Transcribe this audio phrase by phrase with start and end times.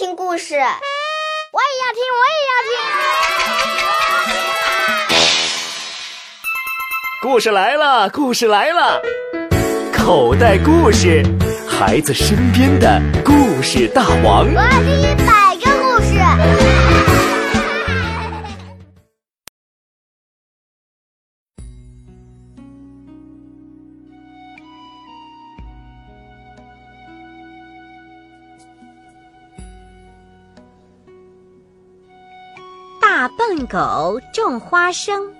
[0.00, 2.72] 听故事，我也要听，我也要听。
[7.20, 8.98] 故事来了，故事来了，
[9.92, 11.22] 口袋故事，
[11.68, 14.46] 孩子身边的故事大王。
[14.46, 15.34] 我要听一百
[33.66, 35.32] 狗种花生。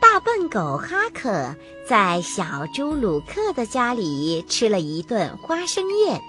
[0.00, 1.54] 大笨狗哈克
[1.88, 6.20] 在小猪鲁克的家里吃了一顿花生宴。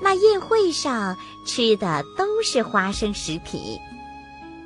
[0.00, 3.78] 那宴会上吃的都是花生食品，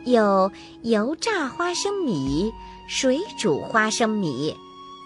[0.05, 0.51] 有
[0.83, 2.53] 油炸花生米、
[2.89, 4.57] 水煮花生米、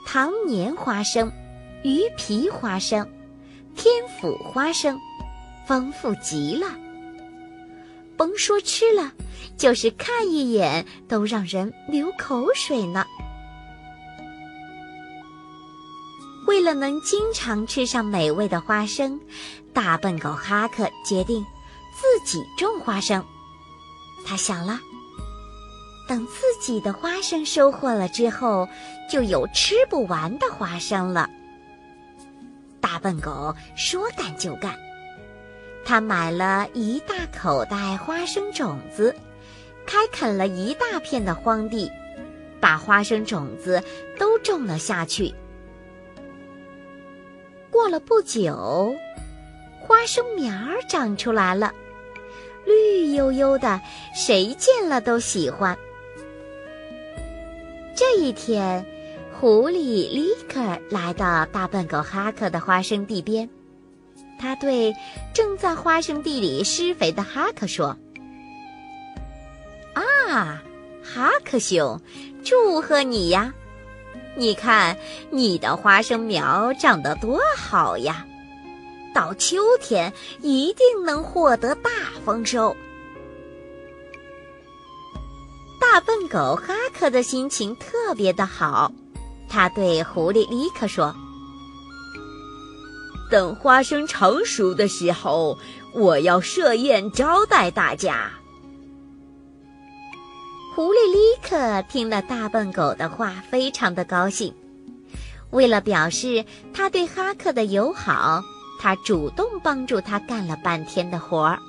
[0.07, 1.31] 糖粘花生。
[1.83, 3.07] 鱼皮花生、
[3.75, 4.99] 天府花生，
[5.67, 6.67] 丰富极了。
[8.17, 9.13] 甭说吃了，
[9.57, 13.05] 就是看一眼都让人流口水呢。
[16.47, 19.19] 为了能经常吃上美味的花生，
[19.73, 21.45] 大笨狗哈克决定
[21.95, 23.25] 自己种花生。
[24.25, 24.79] 他想了，
[26.09, 28.69] 等自己的花生收获了之后，
[29.11, 31.29] 就有吃不完的花生了。
[32.95, 34.73] 大笨狗说干就干，
[35.85, 39.13] 他买了一大口袋花生种子，
[39.85, 41.91] 开垦了一大片的荒地，
[42.61, 43.83] 把花生种子
[44.17, 45.35] 都种了下去。
[47.69, 48.95] 过了不久，
[49.81, 51.73] 花生苗儿长出来了，
[52.65, 53.81] 绿油油的，
[54.15, 55.77] 谁见了都喜欢。
[57.97, 58.87] 这一天。
[59.45, 63.47] 狐狸立刻来到大笨狗哈克的花生地边，
[64.39, 64.97] 他对
[65.35, 67.95] 正在花生地里施肥的哈克说
[69.93, 70.63] ：“啊，
[71.03, 72.01] 哈克兄，
[72.43, 73.53] 祝贺你呀！
[74.35, 74.97] 你看
[75.29, 78.27] 你的花生苗长得多好呀，
[79.15, 81.91] 到秋天一定能获得大
[82.25, 82.75] 丰收。”
[85.79, 88.91] 大笨狗哈克的心情特别的好。
[89.55, 91.15] 他对狐狸立刻说
[93.31, 95.57] ：“等花生成熟的时候，
[95.93, 98.33] 我要设宴招待大家。”
[100.75, 104.53] 狐狸立刻听了大笨狗的话，非常的高兴。
[105.51, 108.43] 为了表示他对哈克的友好，
[108.81, 111.61] 他主动帮助他干了半天的活儿。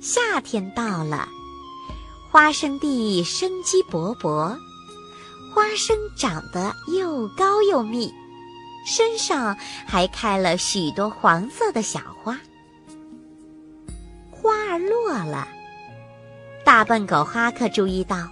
[0.00, 1.28] 夏天到了。
[2.30, 4.56] 花生地生机勃勃，
[5.52, 8.14] 花生长得又高又密，
[8.86, 12.38] 身上还开了许多黄色的小花。
[14.30, 15.48] 花儿落了，
[16.64, 18.28] 大笨狗哈克注意到，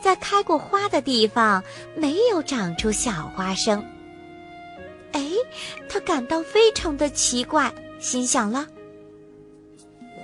[0.00, 1.62] 在开过花的地方
[1.94, 3.84] 没有长出小花生。
[5.12, 5.28] 哎，
[5.90, 8.66] 他感到非常的奇怪，心想了：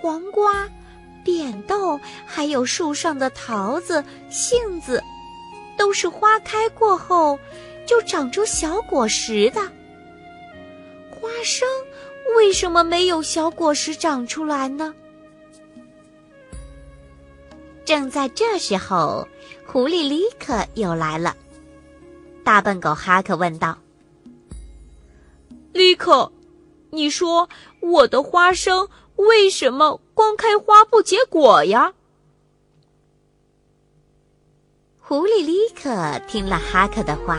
[0.00, 0.66] 黄瓜。
[1.26, 5.02] 扁豆，还有树上的桃子、杏子，
[5.76, 7.36] 都是花开过后
[7.84, 9.60] 就长出小果实的。
[11.10, 11.66] 花生
[12.36, 14.94] 为什么没有小果实长出来呢？
[17.84, 19.26] 正在这时候，
[19.66, 21.36] 狐狸立刻又来了。
[22.44, 23.76] 大笨狗哈克问道
[25.74, 26.30] ：“立刻，
[26.90, 27.48] 你说
[27.80, 31.92] 我的花生？”为什么光开花不结果呀？
[34.98, 37.38] 狐狸立刻听了哈克的话，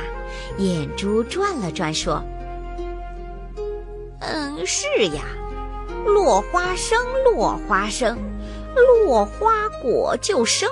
[0.59, 2.21] 眼珠转了转，说
[4.21, 5.23] ：“嗯，是呀，
[6.05, 8.15] 落花生，落花生，
[8.75, 10.69] 落花果就生。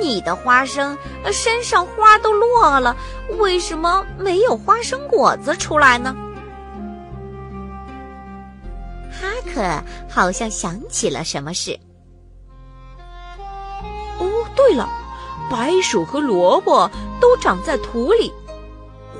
[0.00, 0.98] 你的花生
[1.30, 2.96] 身上花都落了，
[3.38, 6.16] 为什么没有花生果子出来呢？”
[9.56, 11.78] 克好像想起了什么事。
[14.18, 14.86] 哦，对了，
[15.50, 18.30] 白薯和萝卜都长在土里，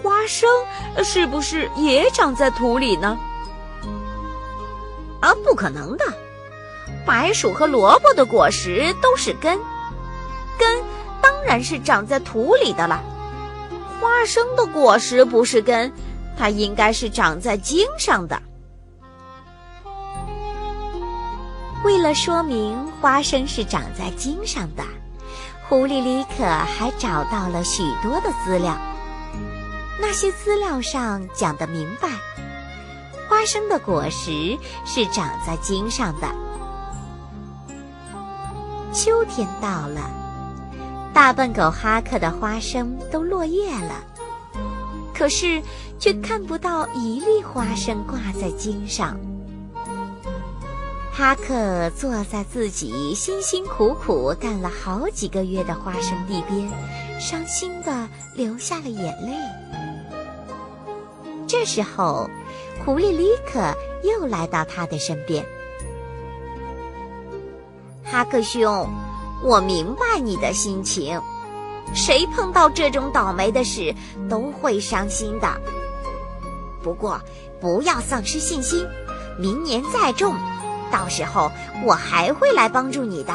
[0.03, 0.47] 花生
[1.03, 3.19] 是不是也长在土里呢？
[5.23, 6.05] 啊，不可能的！
[7.07, 9.59] 白薯和萝卜的果实都是根，
[10.59, 10.83] 根
[11.23, 13.03] 当然是长在土里的了。
[14.01, 15.91] 花生的果实不是根，
[16.37, 18.41] 它应该是长在茎上的。
[21.97, 24.85] 为了说明花生是长在茎上的，
[25.67, 28.77] 狐狸里可还找到了许多的资料。
[29.99, 32.11] 那些资料上讲得明白，
[33.27, 36.29] 花生的果实是长在茎上的。
[38.93, 40.11] 秋天到了，
[41.15, 44.05] 大笨狗哈克的花生都落叶了，
[45.15, 45.63] 可是
[45.99, 49.19] 却看不到一粒花生挂在茎上。
[51.17, 56.71] 哈克坐在自己辛辛苦苦干了好几个月的花生地边，
[57.19, 59.33] 伤心地流下了眼泪。
[61.47, 62.29] 这时候，
[62.85, 63.75] 狐狸里克
[64.05, 65.43] 又来到他的身边。
[68.05, 68.87] 哈克兄，
[69.43, 71.19] 我明白你的心情，
[71.95, 73.95] 谁碰到这种倒霉的事
[74.29, 75.49] 都会伤心的。
[76.83, 77.19] 不过，
[77.59, 78.87] 不要丧失信心，
[79.39, 80.35] 明年再种。
[80.91, 81.51] 到时候
[81.85, 83.33] 我还会来帮助你的。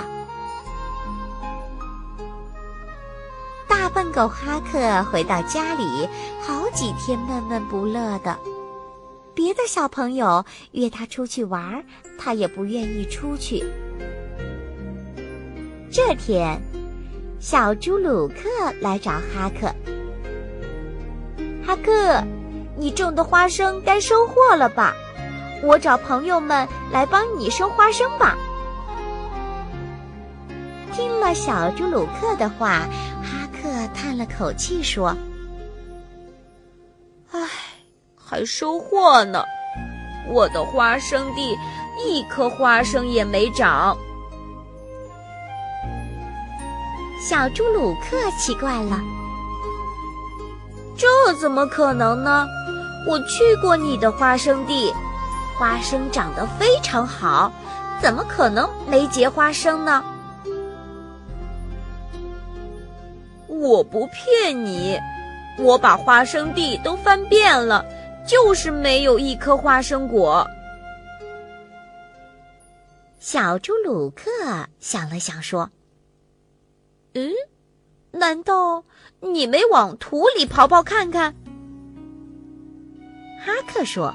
[3.68, 6.08] 大笨狗哈克回到家里，
[6.42, 8.38] 好几天闷闷不乐的。
[9.34, 11.84] 别的小朋友约他出去玩，
[12.20, 13.64] 他也不愿意出去。
[15.92, 16.62] 这天，
[17.40, 18.50] 小猪鲁克
[18.82, 19.74] 来找哈克。
[21.66, 22.24] 哈克，
[22.78, 24.94] 你种的花生该收获了吧？
[25.64, 28.36] 我找朋友们来帮你收花生吧。
[30.92, 32.88] 听了小猪鲁克的话，
[33.22, 35.16] 哈克叹了口气说
[37.32, 37.48] ：“唉，
[38.16, 39.44] 还收获呢，
[40.28, 41.56] 我的花生地
[42.04, 43.96] 一颗花生也没长。”
[47.24, 49.00] 小猪鲁克奇怪了
[50.98, 52.48] ：“这怎么可能呢？
[53.08, 54.92] 我去过你的花生地。”
[55.62, 57.54] 花生长得非常好，
[58.02, 60.04] 怎么可能没结花生呢？
[63.48, 65.00] 我不骗你，
[65.60, 67.86] 我把花生地都翻遍了，
[68.28, 70.48] 就是没有一颗花生果。
[73.20, 74.32] 小猪鲁克
[74.80, 75.70] 想了想说
[77.14, 77.30] ：“嗯，
[78.10, 78.84] 难道
[79.20, 81.36] 你没往土里刨刨看看？”
[83.46, 84.12] 哈克说。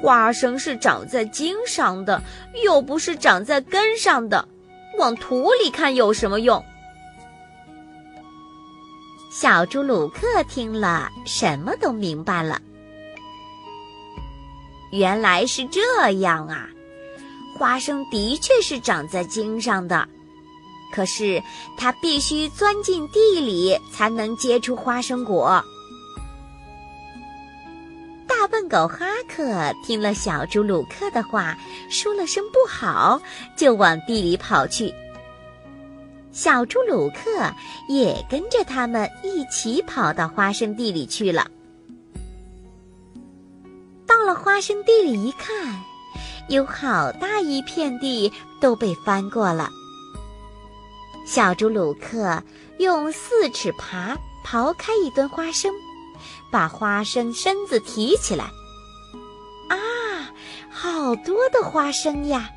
[0.00, 2.22] 花生是长在茎上的，
[2.64, 4.48] 又不是长在根上的，
[4.98, 6.64] 往土里看有什么用？
[9.30, 12.60] 小猪鲁克听了，什么都明白了。
[14.90, 16.68] 原来是这样啊！
[17.58, 20.08] 花生的确是长在茎上的，
[20.92, 21.42] 可是
[21.78, 25.64] 它必须钻进地里才能结出花生果。
[28.72, 31.54] 狗哈克听了小猪鲁克的话，
[31.90, 33.20] 说了声不好，
[33.54, 34.90] 就往地里跑去。
[36.32, 37.52] 小猪鲁克
[37.86, 41.46] 也跟着他们一起跑到花生地里去了。
[44.06, 45.78] 到了花生地里一看，
[46.48, 49.68] 有好大一片地都被翻过了。
[51.26, 52.42] 小猪鲁克
[52.78, 55.70] 用四尺耙刨开一墩花生。
[56.50, 58.50] 把花生身子提起来，
[60.82, 62.50] 好多的花生呀！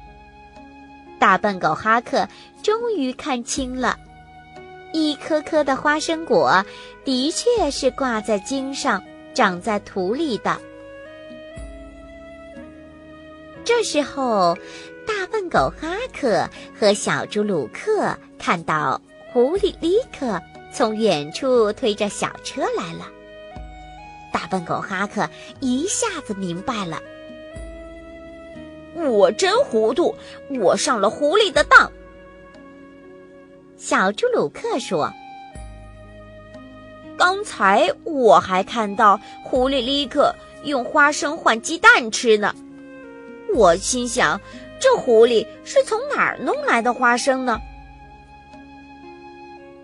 [1.19, 2.27] 大笨狗哈克
[2.63, 3.99] 终于看清了，
[4.93, 6.65] 一颗颗的花生果
[7.03, 9.03] 的确是挂在茎上，
[9.35, 10.59] 长在土里的。
[13.63, 14.57] 这时候，
[15.05, 18.99] 大笨狗哈克和小猪鲁克看到
[19.31, 20.41] 狐狸立克
[20.73, 23.07] 从远处推着小车来了。
[24.33, 26.99] 大笨狗哈克一下子明白了，
[28.95, 30.15] 我真糊涂，
[30.61, 31.91] 我上了狐狸的当。
[33.77, 35.11] 小猪鲁克说
[37.17, 40.33] ：“刚才我还看到狐狸立刻
[40.63, 42.55] 用花生换鸡蛋吃呢，
[43.53, 44.39] 我心想，
[44.79, 47.59] 这狐狸是从哪儿弄来的花生呢？”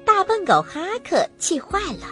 [0.05, 2.07] 大笨狗哈克气坏了，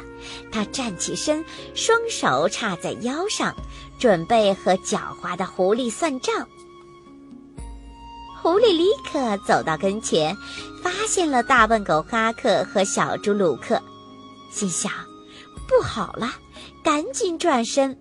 [0.51, 3.55] 他站起身，双手叉在腰上，
[3.99, 6.47] 准备和狡猾的狐狸算账。
[8.51, 10.35] 狐狸立刻走到跟前，
[10.81, 13.79] 发现了大笨狗哈克和小猪鲁克，
[14.49, 14.91] 心想：
[15.67, 16.31] 不好了，
[16.83, 17.95] 赶紧转身，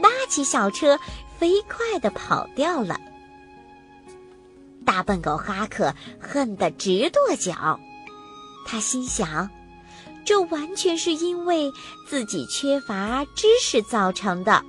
[0.00, 0.98] 拉起小车，
[1.38, 2.98] 飞快地跑掉了。
[4.86, 7.78] 大笨狗哈克恨得直跺脚。
[8.64, 9.50] 他心想，
[10.24, 11.70] 这完全是因为
[12.08, 14.64] 自己缺乏知识造成的。